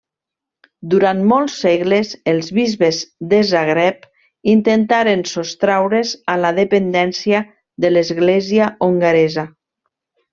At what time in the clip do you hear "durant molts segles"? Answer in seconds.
0.91-2.13